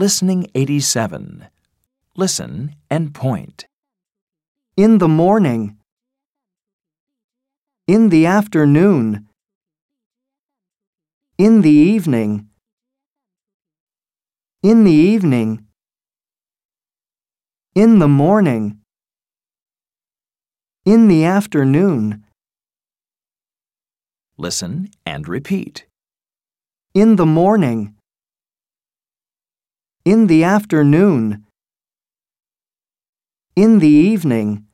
[0.00, 1.46] Listening 87.
[2.16, 3.66] Listen and point.
[4.74, 5.76] In the morning.
[7.86, 9.28] In the afternoon.
[11.36, 12.48] In the evening.
[14.62, 15.66] In the evening.
[17.74, 18.78] In the morning.
[20.86, 22.24] In the afternoon.
[24.38, 25.84] Listen and repeat.
[26.94, 27.99] In the morning.
[30.02, 31.44] In the afternoon.
[33.54, 34.64] In the evening.